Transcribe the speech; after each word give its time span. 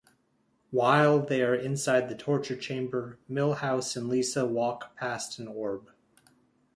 While 0.71 1.19
they 1.19 1.43
are 1.43 1.53
inside 1.53 2.09
the 2.09 2.15
torture 2.15 2.55
chamber, 2.55 3.19
Milhouse 3.29 3.95
and 3.95 4.09
Lisa 4.09 4.47
walk 4.47 4.95
past 4.97 5.37
an 5.37 5.47
orb. 5.47 5.91